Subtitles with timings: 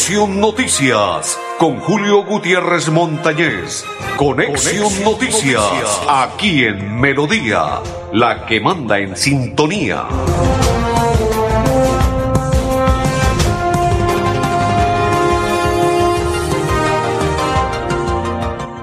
[0.00, 3.84] Conexión Noticias con Julio Gutiérrez Montañez.
[4.16, 5.62] Conexión, Noticias,
[6.08, 10.08] aquí en Melodía, la que manda en sintonía.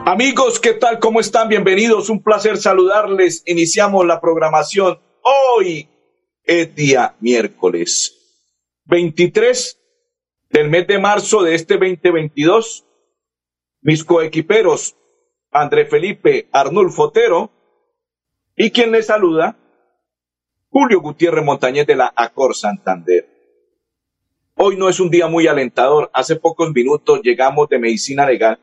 [0.05, 0.99] Amigos, ¿qué tal?
[0.99, 1.49] ¿Cómo están?
[1.49, 2.11] Bienvenidos.
[2.11, 3.41] Un placer saludarles.
[3.47, 4.99] Iniciamos la programación.
[5.23, 5.89] Hoy
[6.43, 8.13] es día miércoles
[8.85, 9.76] 23
[10.49, 12.85] del mes de marzo de este 2022.
[13.81, 14.95] Mis coequiperos,
[15.51, 17.51] André Felipe Arnulfo Otero
[18.55, 19.57] y quien les saluda,
[20.69, 23.27] Julio Gutiérrez Montañez de la Acor Santander.
[24.55, 26.09] Hoy no es un día muy alentador.
[26.13, 28.59] Hace pocos minutos llegamos de medicina legal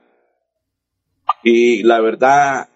[1.42, 2.68] y la verdad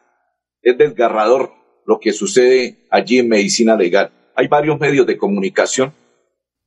[0.62, 1.52] es desgarrador
[1.84, 4.12] lo que sucede allí en medicina legal.
[4.34, 5.92] Hay varios medios de comunicación,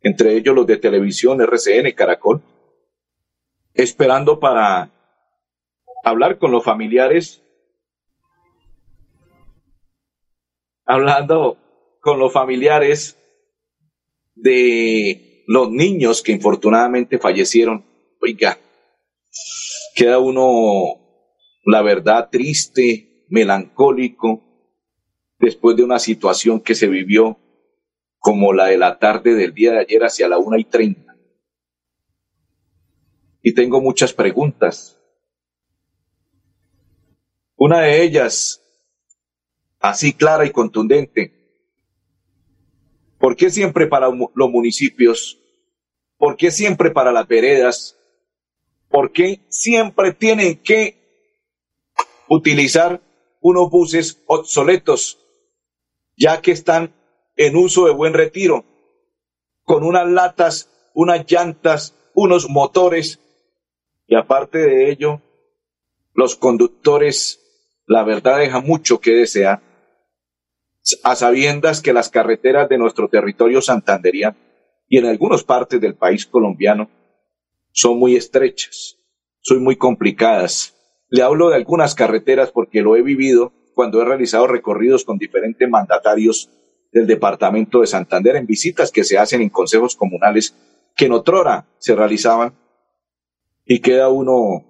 [0.01, 2.41] entre ellos los de televisión, RCN, Caracol,
[3.73, 4.91] esperando para
[6.03, 7.43] hablar con los familiares,
[10.85, 11.58] hablando
[11.99, 13.17] con los familiares
[14.35, 17.86] de los niños que infortunadamente fallecieron.
[18.21, 18.58] Oiga,
[19.95, 20.99] queda uno
[21.63, 24.41] la verdad, triste, melancólico,
[25.38, 27.38] después de una situación que se vivió
[28.22, 31.17] como la de la tarde del día de ayer hacia la una y treinta.
[33.41, 35.02] Y tengo muchas preguntas.
[37.55, 38.61] Una de ellas,
[39.80, 41.33] así clara y contundente.
[43.17, 45.39] ¿Por qué siempre para los municipios?
[46.17, 47.97] ¿Por qué siempre para las veredas?
[48.88, 51.02] ¿Por qué siempre tienen que
[52.30, 53.02] utilizar
[53.39, 55.19] unos buses obsoletos,
[56.16, 56.94] ya que están
[57.45, 58.66] en uso de buen retiro,
[59.64, 63.20] con unas latas, unas llantas, unos motores,
[64.06, 65.22] y aparte de ello,
[66.14, 67.39] los conductores,
[67.88, 69.60] la verdad, deja mucho que desear,
[71.04, 74.38] a sabiendas que las carreteras de nuestro territorio santanderiano
[74.88, 76.89] y en algunas partes del país colombiano
[77.71, 78.98] son muy estrechas,
[79.39, 80.76] son muy complicadas,
[81.10, 85.67] le hablo de algunas carreteras porque lo he vivido cuando he realizado recorridos con diferentes
[85.67, 86.49] mandatarios
[86.91, 90.55] del departamento de Santander en visitas que se hacen en consejos comunales
[90.95, 92.53] que en otrora se realizaban
[93.65, 94.65] y queda uno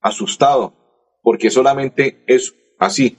[0.00, 0.74] asustado
[1.22, 3.16] porque solamente es así,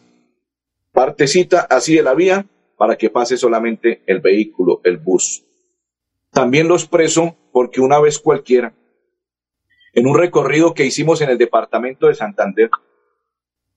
[0.92, 2.46] partecita así de la vía
[2.78, 5.46] para que pase solamente el vehículo, el bus.
[6.32, 8.74] También lo expreso porque una vez cualquiera
[9.94, 12.70] en un recorrido que hicimos en el departamento de Santander,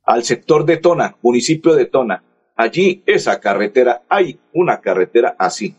[0.03, 2.25] al sector de Tona, municipio de Tona.
[2.57, 5.77] Allí esa carretera, hay una carretera así.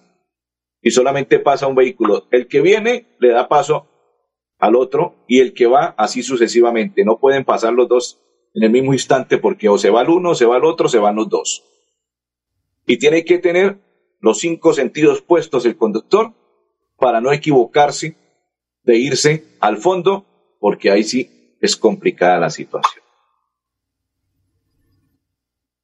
[0.82, 2.28] Y solamente pasa un vehículo.
[2.30, 3.88] El que viene le da paso
[4.60, 7.04] al otro y el que va así sucesivamente.
[7.04, 8.20] No pueden pasar los dos
[8.54, 10.88] en el mismo instante porque o se va el uno, o se va el otro,
[10.88, 11.64] se van los dos.
[12.86, 13.80] Y tiene que tener
[14.20, 16.34] los cinco sentidos puestos el conductor
[16.98, 18.16] para no equivocarse
[18.84, 20.26] de irse al fondo,
[20.60, 23.04] porque ahí sí es complicada la situación.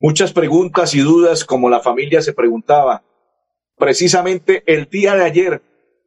[0.06, 3.06] Muchas preguntas y dudas como la familia se preguntaba.
[3.78, 5.62] Precisamente el día de ayer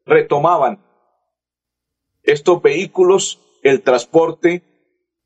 [0.04, 0.84] retomaban
[2.22, 4.62] estos vehículos el transporte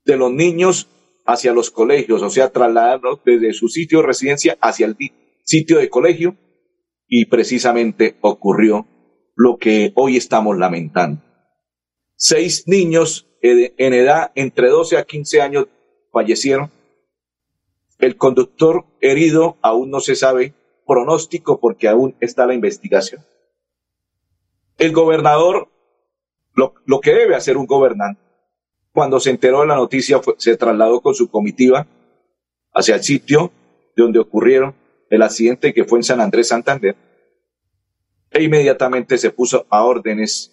[0.05, 0.87] de los niños
[1.27, 4.97] hacia los colegios, o sea, trasladarlos desde su sitio de residencia hacia el
[5.43, 6.37] sitio de colegio
[7.09, 8.87] y precisamente ocurrió
[9.35, 11.21] lo que hoy estamos lamentando
[12.15, 15.67] Seis niños en edad entre 12 a 15 años
[16.13, 16.71] fallecieron.
[18.01, 20.55] El conductor herido aún no se sabe
[20.87, 23.25] pronóstico porque aún está la investigación.
[24.79, 25.69] El gobernador,
[26.55, 28.21] lo, que debe hacer un gobernante,
[28.93, 31.87] cuando se enteró de la noticia, se trasladó con su comitiva
[32.73, 33.53] hacia el sitio
[33.95, 34.75] donde ocurrieron
[35.11, 36.97] el accidente que fue en San Andrés Santander
[38.31, 40.53] e inmediatamente se puso a órdenes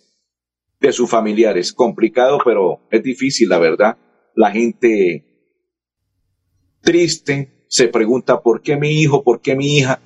[0.80, 1.72] de sus familiares.
[1.72, 3.98] Complicado, pero es difícil, la verdad.
[4.36, 5.37] La gente
[6.88, 10.00] triste se pregunta por qué mi hijo, por qué mi hija,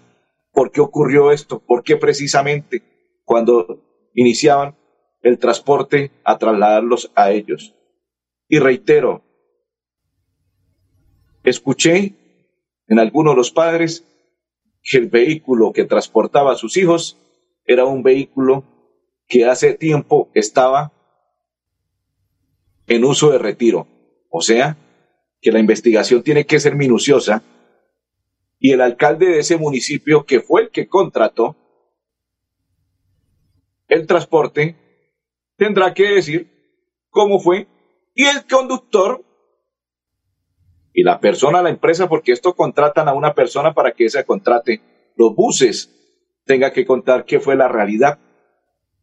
[0.51, 2.81] por qué ocurrió esto, por qué precisamente
[3.23, 4.75] cuando iniciaban
[5.21, 7.75] el transporte a trasladarlos a ellos.
[8.47, 9.21] Y reitero,
[11.43, 12.15] escuché
[12.87, 14.03] en algunos de los padres
[14.81, 17.19] que el vehículo que transportaba a sus hijos
[17.63, 18.63] era un vehículo
[19.27, 20.91] que hace tiempo estaba
[22.87, 23.85] en uso de retiro.
[24.31, 24.77] O sea,
[25.41, 27.43] que la investigación tiene que ser minuciosa
[28.59, 31.55] y el alcalde de ese municipio, que fue el que contrató
[33.87, 34.75] el transporte,
[35.57, 36.49] tendrá que decir
[37.09, 37.67] cómo fue,
[38.13, 39.25] y el conductor
[40.93, 44.81] y la persona, la empresa, porque esto contratan a una persona para que esa contrate
[45.15, 45.89] los buses,
[46.45, 48.19] tenga que contar qué fue la realidad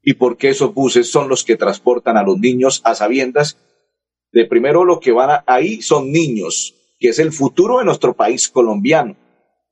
[0.02, 3.58] y por qué esos buses son los que transportan a los niños a sabiendas
[4.32, 8.14] de primero lo que van a, ahí son niños, que es el futuro de nuestro
[8.14, 9.16] país colombiano,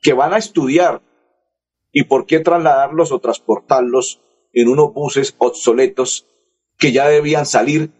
[0.00, 1.02] que van a estudiar
[1.92, 4.20] y por qué trasladarlos o transportarlos
[4.52, 6.26] en unos buses obsoletos
[6.78, 7.90] que ya debían salir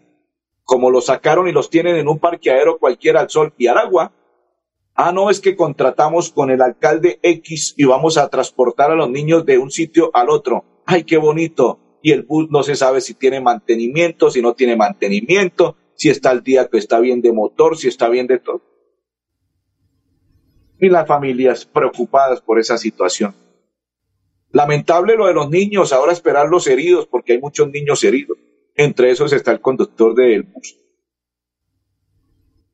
[0.63, 4.11] como los sacaron y los tienen en un parqueadero cualquiera al sol y al agua.
[4.95, 9.09] Ah, no, es que contratamos con el alcalde X y vamos a transportar a los
[9.09, 10.65] niños de un sitio al otro.
[10.85, 11.79] Ay, qué bonito.
[12.01, 16.29] Y el bus no se sabe si tiene mantenimiento, si no tiene mantenimiento, si está
[16.29, 18.61] al día que está bien de motor, si está bien de todo.
[20.79, 23.35] Y las familias preocupadas por esa situación.
[24.51, 28.37] Lamentable lo de los niños, ahora esperar los heridos, porque hay muchos niños heridos.
[28.75, 30.79] Entre esos está el conductor del bus.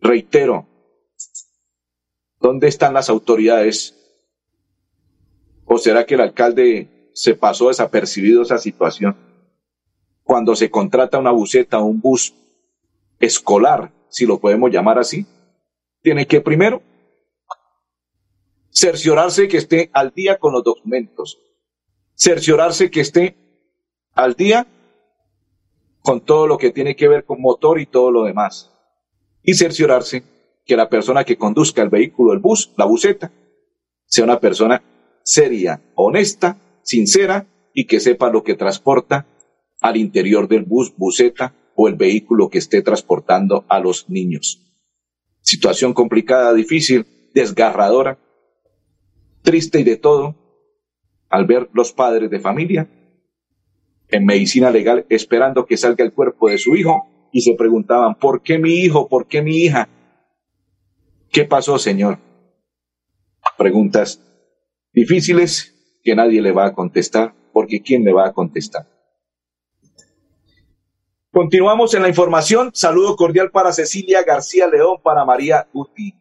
[0.01, 0.67] Reitero,
[2.41, 3.97] ¿dónde están las autoridades?
[5.63, 9.15] ¿O será que el alcalde se pasó desapercibido esa situación?
[10.23, 12.35] Cuando se contrata una buseta o un bus
[13.23, 15.25] escolar, si lo podemos llamar así,
[16.01, 16.81] tiene que primero
[18.69, 21.39] cerciorarse que esté al día con los documentos,
[22.15, 23.37] cerciorarse que esté
[24.13, 24.67] al día
[26.01, 28.71] con todo lo que tiene que ver con motor y todo lo demás.
[29.41, 30.23] Y cerciorarse
[30.65, 33.31] que la persona que conduzca el vehículo, el bus, la buseta,
[34.05, 34.83] sea una persona
[35.23, 39.25] seria, honesta, sincera y que sepa lo que transporta
[39.81, 44.61] al interior del bus, buseta o el vehículo que esté transportando a los niños.
[45.41, 48.17] Situación complicada, difícil, desgarradora,
[49.41, 50.35] triste y de todo,
[51.29, 52.89] al ver los padres de familia
[54.13, 58.43] en medicina legal esperando que salga el cuerpo de su hijo y se preguntaban, ¿por
[58.43, 59.07] qué mi hijo?
[59.09, 59.89] ¿Por qué mi hija?
[61.31, 62.19] ¿Qué pasó, Señor?
[63.57, 64.21] Preguntas
[64.93, 68.87] difíciles que nadie le va a contestar, porque ¿quién le va a contestar?
[71.33, 72.69] Continuamos en la información.
[72.75, 76.13] Saludo cordial para Cecilia García León, para María Uti.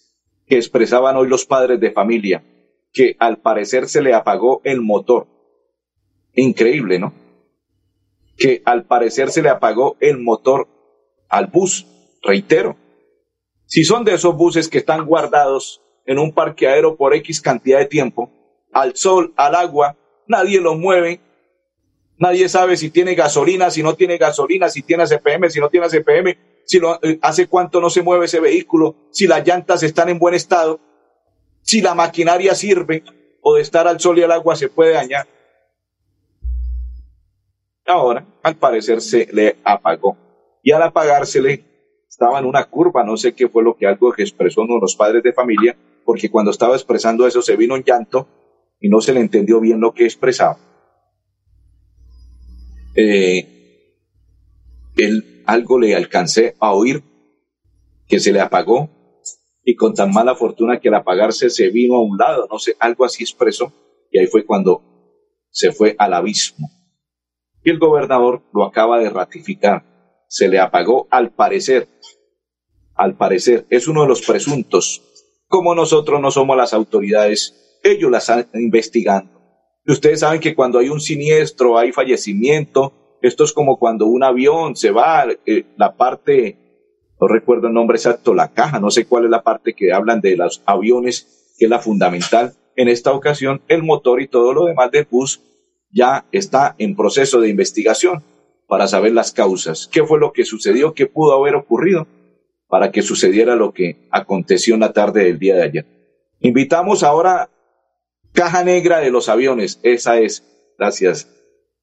[0.48, 2.44] que expresaban hoy los padres de familia,
[2.92, 5.28] que al parecer se le apagó el motor.
[6.34, 7.14] Increíble, ¿no?
[8.38, 10.68] Que al parecer se le apagó el motor
[11.30, 11.88] al bus,
[12.22, 12.76] reitero.
[13.72, 17.86] Si son de esos buses que están guardados en un parqueadero por X cantidad de
[17.86, 18.30] tiempo,
[18.74, 19.96] al sol, al agua,
[20.28, 21.22] nadie los mueve,
[22.18, 25.88] nadie sabe si tiene gasolina, si no tiene gasolina, si tiene CPM, si no tiene
[25.88, 30.20] CPM, si eh, hace cuánto no se mueve ese vehículo, si las llantas están en
[30.20, 30.82] buen estado,
[31.62, 33.06] si la maquinaria sirve
[33.42, 35.26] o de estar al sol y al agua se puede dañar.
[37.86, 40.18] Ahora, al parecer, se le apagó
[40.62, 41.71] y al apagársele
[42.12, 44.82] estaba en una curva, no sé qué fue lo que algo que expresó uno de
[44.82, 48.28] los padres de familia, porque cuando estaba expresando eso se vino un llanto
[48.82, 50.60] y no se le entendió bien lo que expresaba.
[52.96, 53.96] Eh,
[54.98, 57.02] él algo le alcancé a oír
[58.10, 58.90] que se le apagó
[59.64, 62.76] y con tan mala fortuna que al apagarse se vino a un lado, no sé,
[62.80, 63.72] algo así expresó
[64.12, 64.84] y ahí fue cuando
[65.50, 66.68] se fue al abismo.
[67.64, 69.91] Y el gobernador lo acaba de ratificar
[70.32, 71.90] se le apagó al parecer.
[72.96, 75.02] Al parecer, es uno de los presuntos.
[75.48, 79.42] Como nosotros no somos las autoridades, ellos las están investigando.
[79.86, 84.24] Y ustedes saben que cuando hay un siniestro, hay fallecimiento, Esto es como cuando un
[84.24, 86.58] avión se va, eh, la parte,
[87.20, 90.22] no recuerdo el nombre exacto, la caja, no sé cuál es la parte que hablan
[90.22, 92.54] de los aviones, que es la fundamental.
[92.76, 95.40] En esta ocasión, el motor y todo lo demás del bus
[95.92, 98.24] ya está en proceso de investigación
[98.72, 99.90] para saber las causas.
[99.92, 100.94] ¿Qué fue lo que sucedió?
[100.94, 102.08] ¿Qué pudo haber ocurrido
[102.70, 105.86] para que sucediera lo que aconteció en la tarde del día de ayer?
[106.40, 107.50] Invitamos ahora
[108.32, 109.82] caja negra de los aviones.
[109.84, 111.28] Esa es, gracias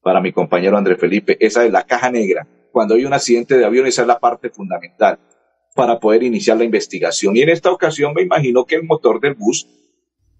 [0.01, 2.47] para mi compañero André Felipe, esa es la caja negra.
[2.71, 5.19] Cuando hay un accidente de avión, esa es la parte fundamental
[5.75, 7.37] para poder iniciar la investigación.
[7.37, 9.67] Y en esta ocasión me imagino que el motor del bus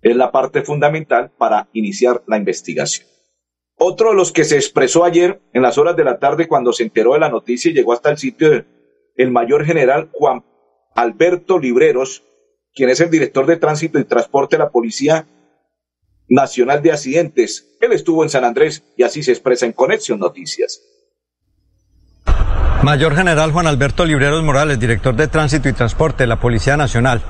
[0.01, 3.07] es la parte fundamental para iniciar la investigación.
[3.81, 6.83] Otro de los que se expresó ayer en las horas de la tarde cuando se
[6.83, 8.65] enteró de la noticia y llegó hasta el sitio
[9.15, 10.43] el mayor general Juan
[10.95, 12.25] Alberto Libreros,
[12.75, 15.27] quien es el director de tránsito y transporte de la Policía
[16.27, 17.77] Nacional de Accidentes.
[17.79, 20.81] Él estuvo en San Andrés y así se expresa en Conexión Noticias.
[22.83, 27.21] Mayor General Juan Alberto Libreros Morales, director de Tránsito y Transporte de la Policía Nacional.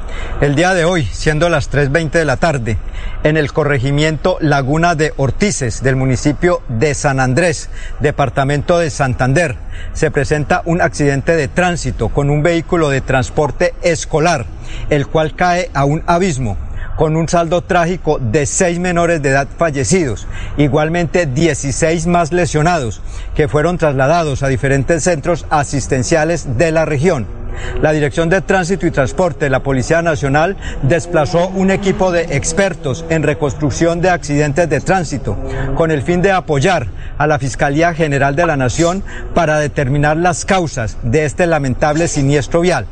[0.42, 2.78] El día de hoy, siendo las 3.20 de la tarde,
[3.24, 9.56] en el corregimiento Laguna de Ortices del municipio de San Andrés, departamento de Santander,
[9.94, 14.46] se presenta un accidente de tránsito con un vehículo de transporte escolar,
[14.92, 16.58] el cual cae a un abismo
[17.00, 20.28] con un saldo trágico de seis menores de edad fallecidos,
[20.58, 23.02] igualmente 16 más lesionados,
[23.36, 27.26] que fueron trasladados a diferentes centros asistenciales de la región.
[27.82, 33.06] La Dirección de Tránsito y Transporte de la Policía Nacional desplazó un equipo de expertos
[33.10, 35.38] en reconstrucción de accidentes de tránsito
[35.76, 36.88] con el fin de apoyar
[37.18, 39.04] a la Fiscalía General de la Nación
[39.34, 42.88] para determinar las causas de este lamentable siniestro vial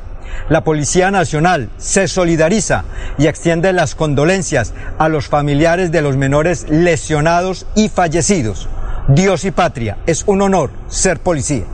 [0.50, 2.86] la Policía Nacional se solidariza
[3.18, 8.70] y extiende las condolencias a los familiares de los menores lesionados y fallecidos.
[9.10, 11.66] Dios y patria, es un honor ser policía.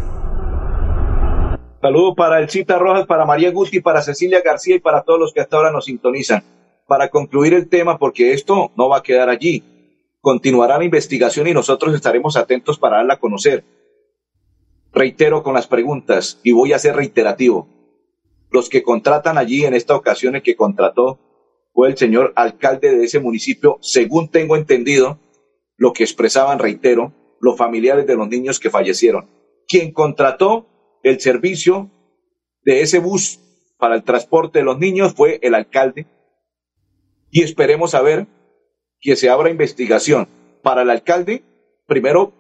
[1.81, 5.33] Saludo para el Cita Rojas, para María Guti, para Cecilia García y para todos los
[5.33, 6.43] que hasta ahora nos sintonizan.
[6.87, 9.63] Para concluir el tema, porque esto no va a quedar allí,
[10.21, 13.65] continuará la investigación y nosotros estaremos atentos para darla a conocer.
[14.93, 17.67] Reitero con las preguntas y voy a ser reiterativo
[18.53, 21.19] los que contratan allí en esta ocasión, el que contrató
[21.73, 25.19] fue el señor alcalde de ese municipio, según tengo entendido,
[25.75, 29.27] lo que expresaban, reitero, los familiares de los niños que fallecieron.
[29.67, 31.89] Quien contrató el servicio
[32.61, 33.39] de ese bus
[33.79, 36.05] para el transporte de los niños fue el alcalde.
[37.31, 38.27] Y esperemos a ver
[39.01, 40.27] que se abra investigación
[40.61, 41.43] para el alcalde,
[41.87, 42.33] primero,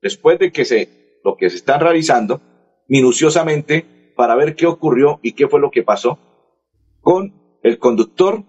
[0.00, 2.40] después de que se, lo que se están realizando,
[2.86, 6.18] minuciosamente, para ver qué ocurrió y qué fue lo que pasó
[7.00, 8.42] con el conductor,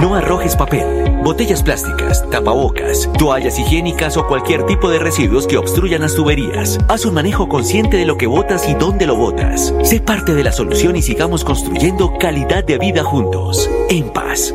[0.00, 6.02] No arrojes papel, botellas plásticas, tapabocas, toallas higiénicas o cualquier tipo de residuos que obstruyan
[6.02, 6.78] las tuberías.
[6.86, 9.72] Haz un manejo consciente de lo que botas y dónde lo botas.
[9.84, 13.70] Sé parte de la solución y sigamos construyendo calidad de vida juntos.
[13.88, 14.54] En paz.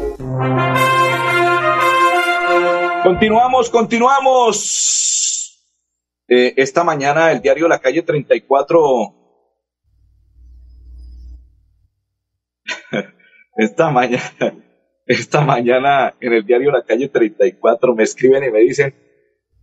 [3.02, 5.60] Continuamos, continuamos.
[6.28, 9.16] Eh, esta mañana el diario La Calle 34
[13.58, 14.71] esta mañana
[15.06, 18.94] esta mañana en el diario La Calle 34 me escriben y me dicen,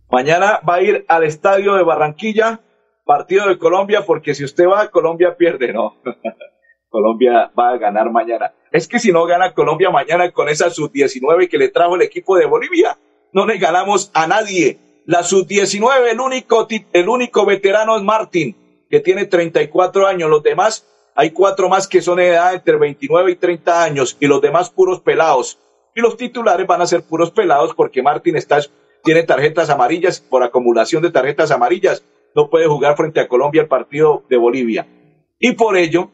[0.09, 2.61] mañana va a ir al estadio de Barranquilla,
[3.05, 5.95] partido de Colombia, porque si usted va a Colombia pierde, no.
[6.89, 8.53] Colombia va a ganar mañana.
[8.71, 12.37] Es que si no gana Colombia mañana con esa sub-19 que le trajo el equipo
[12.37, 12.97] de Bolivia,
[13.31, 14.79] no le ganamos a nadie.
[15.05, 20.29] La sub-19, el único, el único veterano es Martín, que tiene 34 años.
[20.29, 20.87] Los demás,
[21.19, 24.69] hay cuatro más que son de edad entre 29 y 30 años y los demás
[24.69, 25.59] puros pelados.
[25.93, 28.61] Y los titulares van a ser puros pelados porque Martín está,
[29.03, 32.05] tiene tarjetas amarillas por acumulación de tarjetas amarillas.
[32.33, 34.87] No puede jugar frente a Colombia el partido de Bolivia.
[35.39, 36.09] Y por ello,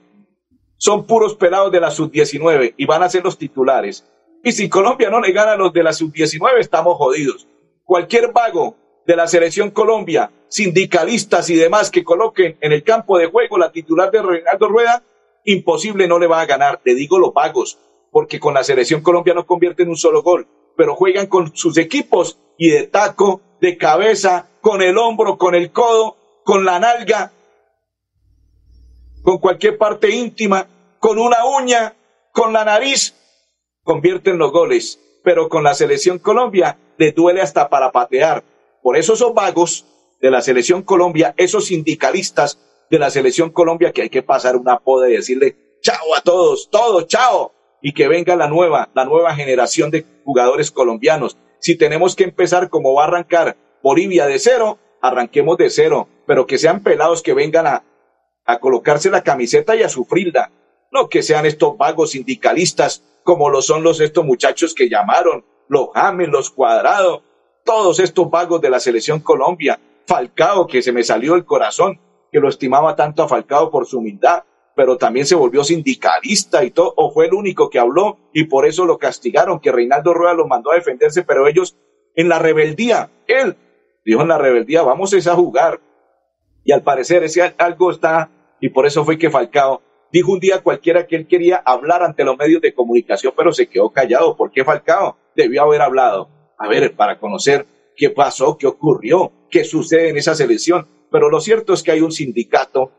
[0.78, 4.10] son puros pelados de la sub-19 y van a ser los titulares.
[4.44, 7.48] Y si Colombia no le gana a los de la sub-19, estamos jodidos.
[7.84, 13.28] Cualquier vago de la selección Colombia, sindicalistas y demás que coloquen en el campo de
[13.28, 15.04] juego la titular de Reinaldo Rueda,
[15.44, 16.82] imposible no le va a ganar.
[16.84, 17.80] Le digo los vagos,
[18.12, 22.40] porque con la selección Colombia no convierten un solo gol, pero juegan con sus equipos
[22.58, 27.32] y de taco, de cabeza, con el hombro, con el codo, con la nalga,
[29.22, 30.68] con cualquier parte íntima,
[31.00, 31.96] con una uña,
[32.32, 33.16] con la nariz,
[33.84, 35.00] convierten los goles.
[35.24, 38.44] Pero con la selección Colombia le duele hasta para patear
[38.86, 39.84] por eso esos vagos
[40.22, 42.60] de la selección Colombia, esos sindicalistas
[42.92, 46.70] de la selección Colombia, que hay que pasar una poda y decirle chao a todos,
[46.70, 47.52] todos, chao,
[47.82, 51.36] y que venga la nueva, la nueva generación de jugadores colombianos.
[51.58, 56.46] Si tenemos que empezar como va a arrancar Bolivia de cero, arranquemos de cero, pero
[56.46, 57.84] que sean pelados que vengan a,
[58.60, 60.52] colocarse la camiseta y a sufrirla.
[60.92, 65.88] No que sean estos vagos sindicalistas como lo son los estos muchachos que llamaron, los
[65.96, 67.24] James, los Cuadrados,
[67.66, 72.00] todos estos vagos de la selección Colombia, Falcao, que se me salió el corazón,
[72.32, 74.44] que lo estimaba tanto a Falcao por su humildad,
[74.76, 78.68] pero también se volvió sindicalista y todo, o fue el único que habló y por
[78.68, 81.76] eso lo castigaron, que Reinaldo Rueda lo mandó a defenderse, pero ellos
[82.14, 83.58] en la rebeldía, él
[84.06, 85.82] dijo en la rebeldía, vamos a jugar.
[86.64, 88.30] Y al parecer ese algo está,
[88.62, 89.82] y por eso fue que Falcao
[90.12, 93.68] dijo un día cualquiera que él quería hablar ante los medios de comunicación, pero se
[93.68, 94.38] quedó callado.
[94.38, 95.18] ¿Por qué Falcao?
[95.36, 100.36] Debió haber hablado a ver, para conocer qué pasó, qué ocurrió, qué sucede en esa
[100.36, 100.88] selección.
[101.12, 102.92] Pero lo cierto es que hay un sindicato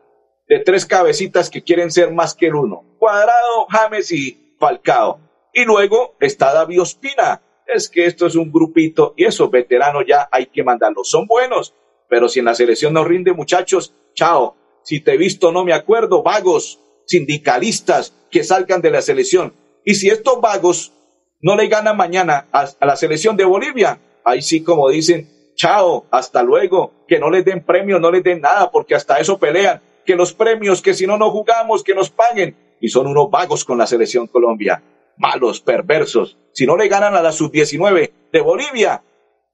[0.47, 2.83] de tres cabecitas que quieren ser más que el uno.
[2.97, 5.19] Cuadrado, James y Falcao.
[5.53, 7.41] Y luego está David Ospina.
[7.65, 11.09] Es que esto es un grupito y esos veteranos ya hay que mandarlos.
[11.09, 11.73] Son buenos,
[12.07, 14.55] pero si en la selección no rinde, muchachos, chao.
[14.83, 16.23] Si te he visto, no me acuerdo.
[16.23, 19.53] Vagos, sindicalistas que salgan de la selección.
[19.83, 20.93] Y si estos vagos
[21.41, 26.43] no le gana mañana a, la selección de Bolivia, ahí sí como dicen, chao, hasta
[26.43, 30.15] luego, que no les den premios, no les den nada, porque hasta eso pelean, que
[30.15, 33.77] los premios, que si no no jugamos, que nos paguen, y son unos vagos con
[33.77, 34.83] la selección Colombia,
[35.17, 36.37] malos, perversos.
[36.53, 39.03] Si no le ganan a la sub-19 de Bolivia,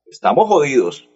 [0.06, 1.10] estamos jodidos.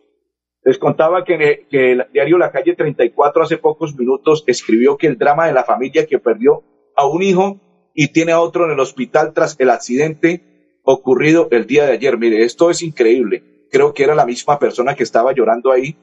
[0.64, 5.18] Les contaba que, que, el diario La Calle 34 hace pocos minutos escribió que el
[5.18, 6.64] drama de la familia que perdió
[6.96, 7.60] a un hijo
[7.94, 10.57] y tiene a otro en el hospital tras el accidente
[10.94, 12.18] ocurrido el día de ayer.
[12.18, 13.68] Mire, esto es increíble.
[13.70, 15.98] Creo que era la misma persona que estaba llorando ahí,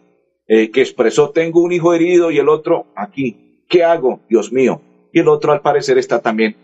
[0.47, 3.65] eh, que expresó, tengo un hijo herido y el otro aquí.
[3.69, 4.21] ¿Qué hago?
[4.29, 4.83] Dios mío.
[5.13, 6.57] Y el otro al parecer está también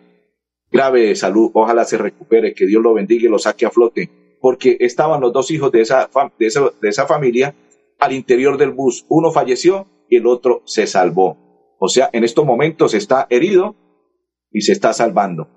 [0.71, 1.51] grave de salud.
[1.55, 4.11] Ojalá se recupere, que Dios lo bendiga y lo saque a flote.
[4.39, 7.55] Porque estaban los dos hijos de esa, de esa, de esa familia
[7.99, 9.07] al interior del bus.
[9.09, 11.39] Uno falleció y el otro se salvó.
[11.79, 13.77] O sea, en estos momentos está herido
[14.53, 15.49] y se está salvando.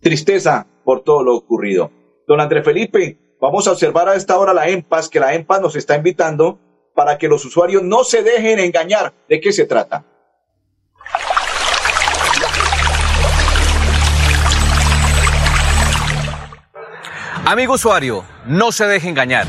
[0.00, 1.90] Tristeza por todo lo ocurrido.
[2.26, 5.76] Don Andrés Felipe, vamos a observar a esta hora la EMPAS, que la EMPAS nos
[5.76, 6.58] está invitando
[6.94, 9.12] para que los usuarios no se dejen engañar.
[9.28, 10.04] ¿De qué se trata?
[17.44, 19.46] Amigo usuario, no se deje engañar.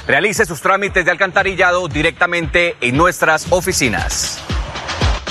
[0.07, 4.39] Realice sus trámites de alcantarillado directamente en nuestras oficinas.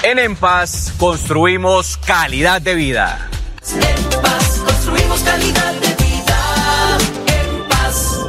[0.02, 3.30] En EMPAS construimos calidad de vida.
[3.74, 6.98] En paz construimos calidad de vida.
[7.26, 8.26] En paz.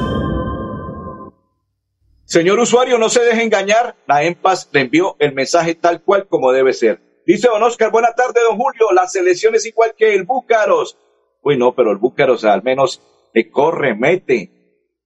[2.23, 3.97] Señor usuario, no se deje engañar.
[4.07, 7.01] La EMPAS le envió el mensaje tal cual como debe ser.
[7.25, 8.93] Dice don Oscar, buena tarde, don Julio.
[8.93, 10.97] La selección es igual que el Búcaros.
[11.43, 13.01] Uy, no, pero el Búcaros al menos
[13.33, 14.51] le corre, mete.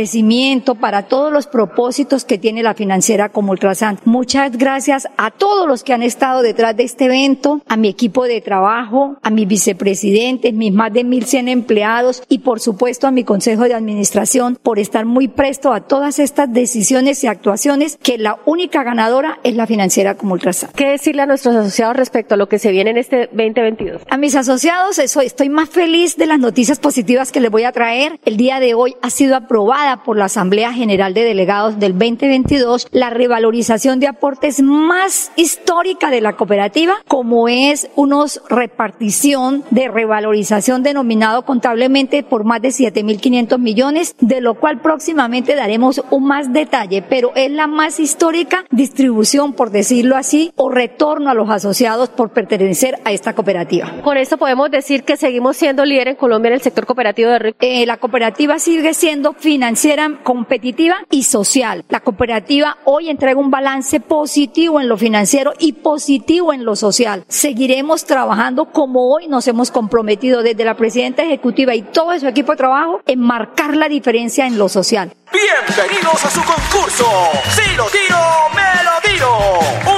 [0.79, 3.99] para todos los propósitos que tiene la financiera como Ultrasan.
[4.05, 8.25] Muchas gracias a todos los que han estado detrás de este evento, a mi equipo
[8.25, 13.25] de trabajo, a mis vicepresidentes, mis más de 1.100 empleados y por supuesto a mi
[13.25, 18.39] consejo de administración por estar muy presto a todas estas decisiones y actuaciones que la
[18.47, 20.71] única ganadora es la financiera como Ultrasan.
[20.77, 24.03] ¿Qué decirle a nuestros asociados respecto a lo que se viene en este 2022?
[24.09, 27.73] A mis asociados, eso, estoy más feliz de las noticias positivas que les voy a
[27.73, 28.21] traer.
[28.25, 32.88] El día de hoy ha sido aprobada por la Asamblea General de Delegados del 2022
[32.92, 40.83] la revalorización de aportes más histórica de la cooperativa, como es unos repartición de revalorización
[40.83, 47.03] denominado contablemente por más de 7.500 millones, de lo cual próximamente daremos un más detalle,
[47.03, 52.31] pero es la más histórica distribución, por decirlo así, o retorno a los asociados por
[52.31, 54.03] pertenecer a esta cooperativa.
[54.03, 57.55] Con esto podemos decir que seguimos siendo líder en Colombia en el sector cooperativo de.
[57.61, 59.78] Eh, la cooperativa sigue siendo financiera,
[60.25, 61.85] competitiva y social.
[61.88, 67.25] La cooperativa hoy entrega un balance positivo en lo financiero y positivo en lo social.
[67.29, 72.53] Seguiremos trabajando como hoy nos hemos comprometido desde la presidenta ejecutiva y todo su equipo
[72.53, 75.12] de trabajo en marcar la diferencia en lo social.
[75.31, 77.07] Bienvenidos a su concurso.
[77.51, 78.19] Si lo tiro,
[78.55, 79.98] me lo tiro.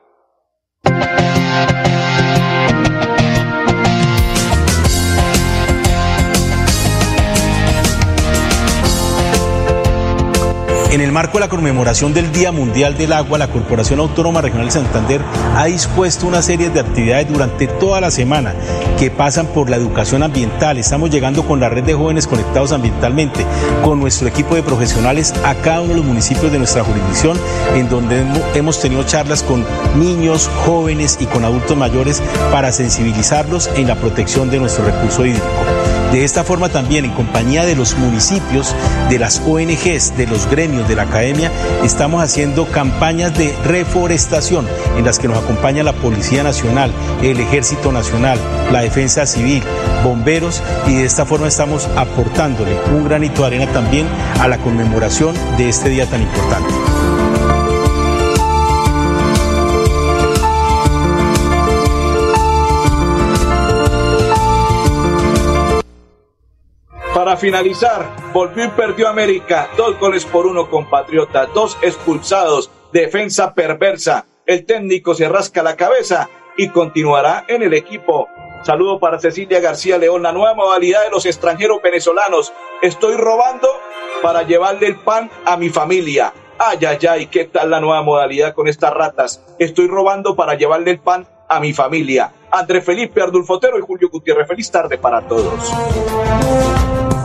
[10.92, 14.66] En el marco de la conmemoración del Día Mundial del Agua, la Corporación Autónoma Regional
[14.66, 15.20] de Santander
[15.56, 18.54] ha dispuesto una serie de actividades durante toda la semana
[18.98, 20.78] que pasan por la educación ambiental.
[20.78, 23.44] Estamos llegando con la red de jóvenes conectados ambientalmente,
[23.84, 27.36] con nuestro equipo de profesionales a cada uno de los municipios de nuestra jurisdicción,
[27.74, 32.22] en donde hemos tenido charlas con niños, jóvenes y con adultos mayores
[32.52, 35.46] para sensibilizarlos en la protección de nuestro recurso hídrico.
[36.12, 38.74] De esta forma también, en compañía de los municipios,
[39.10, 41.50] de las ONGs, de los gremios, de la academia,
[41.84, 44.66] estamos haciendo campañas de reforestación
[44.96, 46.92] en las que nos acompaña la Policía Nacional,
[47.22, 48.38] el Ejército Nacional,
[48.70, 49.62] la Defensa Civil,
[50.04, 54.06] bomberos y de esta forma estamos aportándole un granito de arena también
[54.40, 56.85] a la conmemoración de este día tan importante.
[67.38, 69.68] Finalizar, volvió y perdió América.
[69.76, 71.46] Dos goles por uno, compatriota.
[71.46, 72.70] Dos expulsados.
[72.92, 74.26] Defensa perversa.
[74.46, 78.28] El técnico se rasca la cabeza y continuará en el equipo.
[78.62, 82.52] Saludo para Cecilia García León, la nueva modalidad de los extranjeros venezolanos.
[82.80, 83.68] Estoy robando
[84.22, 86.32] para llevarle el pan a mi familia.
[86.58, 89.44] Ay, ay, ay, ¿qué tal la nueva modalidad con estas ratas?
[89.58, 92.32] Estoy robando para llevarle el pan a mi familia.
[92.50, 94.48] André Felipe Ardulfotero y Julio Gutiérrez.
[94.48, 95.72] Feliz tarde para todos.